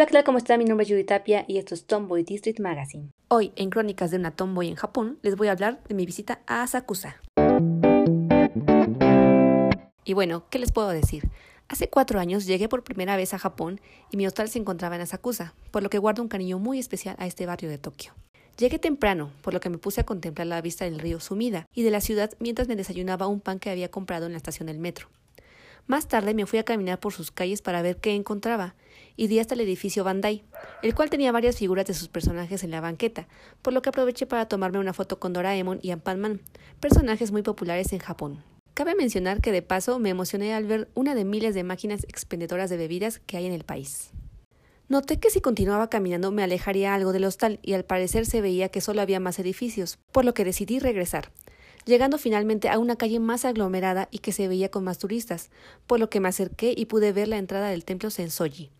Hola. 0.00 0.24
¿Cómo 0.24 0.38
está? 0.38 0.56
Mi 0.56 0.64
nombre 0.64 0.84
es 0.84 0.90
Judy 0.90 1.04
Tapia 1.04 1.44
y 1.46 1.58
esto 1.58 1.74
es 1.74 1.84
Tomboy 1.84 2.22
District 2.22 2.58
Magazine. 2.58 3.10
Hoy, 3.28 3.52
en 3.56 3.68
Crónicas 3.68 4.10
de 4.10 4.16
una 4.16 4.30
Tomboy 4.30 4.68
en 4.68 4.74
Japón, 4.74 5.18
les 5.20 5.36
voy 5.36 5.48
a 5.48 5.52
hablar 5.52 5.82
de 5.88 5.94
mi 5.94 6.06
visita 6.06 6.40
a 6.46 6.62
Asakusa. 6.62 7.20
Y 10.04 10.14
bueno, 10.14 10.44
¿qué 10.48 10.58
les 10.58 10.72
puedo 10.72 10.88
decir? 10.88 11.28
Hace 11.68 11.90
cuatro 11.90 12.18
años 12.18 12.46
llegué 12.46 12.66
por 12.66 12.82
primera 12.82 13.16
vez 13.16 13.34
a 13.34 13.38
Japón 13.38 13.78
y 14.10 14.16
mi 14.16 14.26
hostal 14.26 14.48
se 14.48 14.58
encontraba 14.58 14.96
en 14.96 15.02
Asakusa, 15.02 15.52
por 15.70 15.82
lo 15.82 15.90
que 15.90 15.98
guardo 15.98 16.22
un 16.22 16.28
cariño 16.28 16.58
muy 16.58 16.78
especial 16.78 17.14
a 17.18 17.26
este 17.26 17.44
barrio 17.44 17.68
de 17.68 17.76
Tokio. 17.76 18.14
Llegué 18.56 18.78
temprano, 18.78 19.30
por 19.42 19.52
lo 19.52 19.60
que 19.60 19.68
me 19.68 19.78
puse 19.78 20.00
a 20.00 20.06
contemplar 20.06 20.46
la 20.46 20.62
vista 20.62 20.86
del 20.86 20.98
río 20.98 21.20
Sumida 21.20 21.66
y 21.74 21.82
de 21.82 21.90
la 21.90 22.00
ciudad 22.00 22.30
mientras 22.38 22.68
me 22.68 22.76
desayunaba 22.76 23.26
un 23.26 23.40
pan 23.40 23.58
que 23.58 23.68
había 23.68 23.90
comprado 23.90 24.24
en 24.24 24.32
la 24.32 24.38
estación 24.38 24.66
del 24.66 24.78
metro. 24.78 25.08
Más 25.90 26.06
tarde 26.06 26.34
me 26.34 26.46
fui 26.46 26.60
a 26.60 26.64
caminar 26.64 27.00
por 27.00 27.12
sus 27.12 27.32
calles 27.32 27.62
para 27.62 27.82
ver 27.82 27.96
qué 27.96 28.14
encontraba, 28.14 28.76
y 29.16 29.26
di 29.26 29.40
hasta 29.40 29.54
el 29.54 29.60
edificio 29.60 30.04
Bandai, 30.04 30.44
el 30.84 30.94
cual 30.94 31.10
tenía 31.10 31.32
varias 31.32 31.56
figuras 31.56 31.84
de 31.84 31.94
sus 31.94 32.06
personajes 32.06 32.62
en 32.62 32.70
la 32.70 32.80
banqueta, 32.80 33.26
por 33.60 33.72
lo 33.72 33.82
que 33.82 33.88
aproveché 33.88 34.24
para 34.24 34.46
tomarme 34.46 34.78
una 34.78 34.92
foto 34.92 35.18
con 35.18 35.32
Doraemon 35.32 35.80
y 35.82 35.90
Ampan 35.90 36.42
personajes 36.78 37.32
muy 37.32 37.42
populares 37.42 37.92
en 37.92 37.98
Japón. 37.98 38.44
Cabe 38.72 38.94
mencionar 38.94 39.40
que 39.40 39.50
de 39.50 39.62
paso 39.62 39.98
me 39.98 40.10
emocioné 40.10 40.54
al 40.54 40.64
ver 40.64 40.88
una 40.94 41.16
de 41.16 41.24
miles 41.24 41.56
de 41.56 41.64
máquinas 41.64 42.04
expendedoras 42.04 42.70
de 42.70 42.76
bebidas 42.76 43.18
que 43.18 43.38
hay 43.38 43.46
en 43.46 43.52
el 43.52 43.64
país. 43.64 44.12
Noté 44.88 45.18
que 45.18 45.30
si 45.30 45.40
continuaba 45.40 45.90
caminando 45.90 46.30
me 46.30 46.44
alejaría 46.44 46.94
algo 46.94 47.12
del 47.12 47.24
hostal 47.24 47.58
y 47.62 47.72
al 47.72 47.84
parecer 47.84 48.26
se 48.26 48.40
veía 48.40 48.68
que 48.68 48.80
solo 48.80 49.00
había 49.00 49.18
más 49.18 49.40
edificios, 49.40 49.98
por 50.12 50.24
lo 50.24 50.34
que 50.34 50.44
decidí 50.44 50.78
regresar, 50.78 51.32
llegando 51.84 52.18
finalmente 52.18 52.68
a 52.68 52.78
una 52.78 52.96
calle 52.96 53.20
más 53.20 53.44
aglomerada 53.44 54.08
y 54.10 54.18
que 54.18 54.32
se 54.32 54.48
veía 54.48 54.70
con 54.70 54.84
más 54.84 54.98
turistas, 54.98 55.50
por 55.86 56.00
lo 56.00 56.10
que 56.10 56.20
me 56.20 56.28
acerqué 56.28 56.74
y 56.76 56.86
pude 56.86 57.12
ver 57.12 57.28
la 57.28 57.38
entrada 57.38 57.68
del 57.68 57.84
templo 57.84 58.10
Sensoji. 58.10 58.70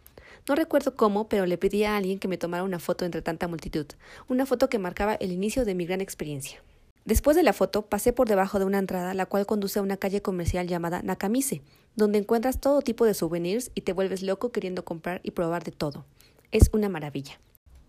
No 0.48 0.54
recuerdo 0.54 0.96
cómo, 0.96 1.28
pero 1.28 1.46
le 1.46 1.58
pedí 1.58 1.84
a 1.84 1.96
alguien 1.96 2.18
que 2.18 2.28
me 2.28 2.38
tomara 2.38 2.64
una 2.64 2.78
foto 2.78 3.04
entre 3.04 3.22
tanta 3.22 3.48
multitud, 3.48 3.86
una 4.28 4.46
foto 4.46 4.68
que 4.68 4.78
marcaba 4.78 5.14
el 5.14 5.32
inicio 5.32 5.64
de 5.64 5.74
mi 5.74 5.86
gran 5.86 6.00
experiencia. 6.00 6.62
Después 7.04 7.36
de 7.36 7.42
la 7.42 7.52
foto, 7.52 7.82
pasé 7.82 8.12
por 8.12 8.28
debajo 8.28 8.58
de 8.58 8.64
una 8.64 8.78
entrada 8.78 9.14
la 9.14 9.26
cual 9.26 9.46
conduce 9.46 9.78
a 9.78 9.82
una 9.82 9.96
calle 9.96 10.22
comercial 10.22 10.66
llamada 10.66 11.02
Nakamise, 11.02 11.62
donde 11.96 12.18
encuentras 12.18 12.60
todo 12.60 12.82
tipo 12.82 13.04
de 13.04 13.14
souvenirs 13.14 13.70
y 13.74 13.82
te 13.82 13.92
vuelves 13.92 14.22
loco 14.22 14.52
queriendo 14.52 14.84
comprar 14.84 15.20
y 15.24 15.32
probar 15.32 15.64
de 15.64 15.72
todo. 15.72 16.04
Es 16.52 16.70
una 16.72 16.88
maravilla. 16.88 17.40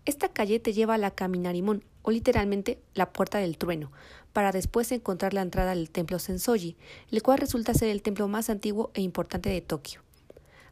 Esta 0.04 0.28
calle 0.28 0.58
te 0.58 0.72
lleva 0.72 0.94
a 0.94 0.98
la 0.98 1.12
Caminarimon, 1.12 1.84
o 2.02 2.10
literalmente 2.10 2.80
la 2.94 3.12
puerta 3.12 3.38
del 3.38 3.56
trueno, 3.56 3.92
para 4.32 4.50
después 4.50 4.90
encontrar 4.90 5.32
la 5.32 5.42
entrada 5.42 5.74
del 5.74 5.90
templo 5.90 6.18
Sensoji, 6.18 6.76
el 7.12 7.22
cual 7.22 7.38
resulta 7.38 7.74
ser 7.74 7.88
el 7.88 8.02
templo 8.02 8.26
más 8.26 8.50
antiguo 8.50 8.90
e 8.94 9.00
importante 9.00 9.48
de 9.48 9.60
Tokio. 9.60 10.00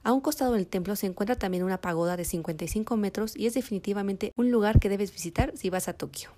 A 0.02 0.12
un 0.12 0.20
costado 0.20 0.54
del 0.54 0.66
templo 0.66 0.96
se 0.96 1.06
encuentra 1.06 1.36
también 1.36 1.62
una 1.62 1.80
pagoda 1.80 2.16
de 2.16 2.24
55 2.24 2.96
metros 2.96 3.36
y 3.36 3.46
es 3.46 3.54
definitivamente 3.54 4.32
un 4.36 4.50
lugar 4.50 4.80
que 4.80 4.88
debes 4.88 5.12
visitar 5.12 5.52
si 5.56 5.70
vas 5.70 5.88
a 5.88 5.92
Tokio. 5.92 6.30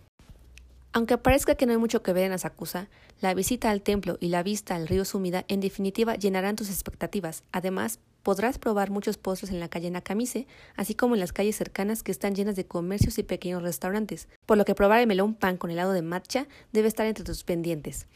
Aunque 0.95 1.17
parezca 1.17 1.55
que 1.55 1.65
no 1.65 1.73
hay 1.73 1.79
mucho 1.79 2.03
que 2.03 2.13
ver 2.13 2.25
en 2.25 2.33
Asakusa, 2.33 2.91
la 3.23 3.33
visita 3.33 3.71
al 3.71 3.81
templo 3.81 4.19
y 4.21 4.29
la 4.29 4.43
vista 4.43 4.75
al 4.75 4.87
río 4.87 5.07
Sumida 5.07 5.47
en 5.49 5.61
definitiva 5.61 6.17
llenarán 6.17 6.55
tus 6.55 6.69
expectativas. 6.69 7.45
Además, 7.51 7.99
podrás 8.23 8.59
probar 8.59 8.91
muchos 8.91 9.17
postres 9.17 9.51
en 9.51 9.59
la 9.59 9.71
calle 9.71 9.91
Nakamise, 9.91 10.47
así 10.77 10.95
como 10.95 11.15
en 11.15 11.21
las 11.21 11.33
calles 11.33 11.57
cercanas 11.57 12.03
que 12.03 12.13
están 12.13 12.35
llenas 12.35 12.57
de 12.57 12.67
comercios 12.67 13.17
y 13.17 13.23
pequeños 13.23 13.63
restaurantes, 13.63 14.29
por 14.45 14.59
lo 14.59 14.67
que 14.67 14.75
probar 14.75 15.01
el 15.01 15.07
melón 15.07 15.35
pan 15.35 15.57
con 15.57 15.71
helado 15.71 15.93
de 15.93 16.03
matcha 16.03 16.47
debe 16.73 16.89
estar 16.89 17.07
entre 17.07 17.25
tus 17.25 17.43
pendientes. 17.43 18.07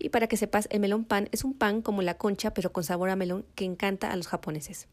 Y 0.00 0.08
para 0.08 0.26
que 0.26 0.36
sepas, 0.36 0.66
el 0.72 0.80
melón 0.80 1.04
pan 1.04 1.28
es 1.30 1.44
un 1.44 1.54
pan 1.54 1.82
como 1.82 2.02
la 2.02 2.18
concha 2.18 2.52
pero 2.52 2.72
con 2.72 2.82
sabor 2.82 3.10
a 3.10 3.16
melón 3.16 3.46
que 3.54 3.64
encanta 3.64 4.10
a 4.10 4.16
los 4.16 4.26
japoneses 4.26 4.88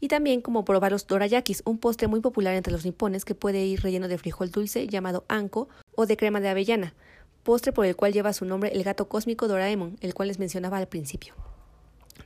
y 0.00 0.08
también 0.08 0.40
como 0.40 0.64
probar 0.64 0.92
los 0.92 1.06
dorayakis, 1.06 1.62
un 1.64 1.78
postre 1.78 2.08
muy 2.08 2.20
popular 2.20 2.54
entre 2.54 2.72
los 2.72 2.84
nipones 2.84 3.24
que 3.24 3.34
puede 3.34 3.64
ir 3.64 3.82
relleno 3.82 4.08
de 4.08 4.18
frijol 4.18 4.50
dulce 4.50 4.86
llamado 4.86 5.24
anko 5.28 5.68
o 5.94 6.06
de 6.06 6.16
crema 6.16 6.40
de 6.40 6.48
avellana, 6.48 6.94
postre 7.42 7.72
por 7.72 7.86
el 7.86 7.96
cual 7.96 8.12
lleva 8.12 8.32
su 8.32 8.44
nombre 8.44 8.72
el 8.74 8.84
gato 8.84 9.08
cósmico 9.08 9.48
Doraemon, 9.48 9.96
el 10.00 10.14
cual 10.14 10.28
les 10.28 10.38
mencionaba 10.38 10.78
al 10.78 10.88
principio. 10.88 11.34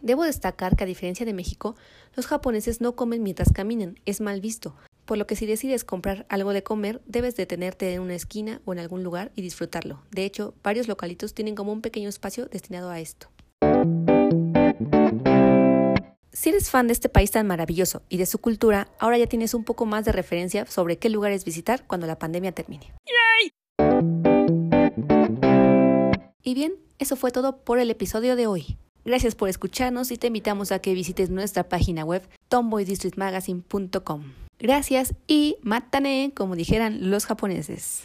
Debo 0.00 0.24
destacar 0.24 0.76
que 0.76 0.84
a 0.84 0.86
diferencia 0.86 1.26
de 1.26 1.32
México, 1.32 1.74
los 2.14 2.26
japoneses 2.26 2.80
no 2.80 2.96
comen 2.96 3.22
mientras 3.22 3.52
caminan, 3.52 3.98
es 4.04 4.20
mal 4.20 4.40
visto, 4.40 4.74
por 5.06 5.16
lo 5.16 5.26
que 5.26 5.36
si 5.36 5.46
decides 5.46 5.84
comprar 5.84 6.26
algo 6.28 6.52
de 6.52 6.62
comer, 6.62 7.00
debes 7.06 7.36
detenerte 7.36 7.94
en 7.94 8.00
una 8.00 8.14
esquina 8.14 8.60
o 8.64 8.72
en 8.72 8.80
algún 8.80 9.02
lugar 9.02 9.32
y 9.36 9.42
disfrutarlo. 9.42 10.02
De 10.10 10.24
hecho, 10.24 10.54
varios 10.62 10.88
localitos 10.88 11.32
tienen 11.32 11.54
como 11.54 11.72
un 11.72 11.80
pequeño 11.80 12.08
espacio 12.08 12.46
destinado 12.46 12.90
a 12.90 13.00
esto. 13.00 13.28
Si 16.32 16.50
eres 16.50 16.68
fan 16.68 16.86
de 16.86 16.92
este 16.92 17.08
país 17.08 17.30
tan 17.30 17.46
maravilloso 17.46 18.02
y 18.10 18.18
de 18.18 18.26
su 18.26 18.38
cultura, 18.38 18.88
ahora 18.98 19.16
ya 19.16 19.26
tienes 19.26 19.54
un 19.54 19.64
poco 19.64 19.86
más 19.86 20.04
de 20.04 20.12
referencia 20.12 20.66
sobre 20.66 20.98
qué 20.98 21.08
lugares 21.08 21.46
visitar 21.46 21.86
cuando 21.86 22.06
la 22.06 22.18
pandemia 22.18 22.52
termine. 22.52 22.92
Y 26.46 26.54
bien, 26.54 26.74
eso 27.00 27.16
fue 27.16 27.32
todo 27.32 27.56
por 27.56 27.80
el 27.80 27.90
episodio 27.90 28.36
de 28.36 28.46
hoy. 28.46 28.76
Gracias 29.04 29.34
por 29.34 29.48
escucharnos 29.48 30.12
y 30.12 30.16
te 30.16 30.28
invitamos 30.28 30.70
a 30.70 30.78
que 30.78 30.94
visites 30.94 31.28
nuestra 31.28 31.68
página 31.68 32.04
web 32.04 32.22
tomboydistrictmagazine.com. 32.50 34.22
Gracias 34.60 35.14
y 35.26 35.56
matane, 35.62 36.30
como 36.36 36.54
dijeran 36.54 37.10
los 37.10 37.26
japoneses. 37.26 38.02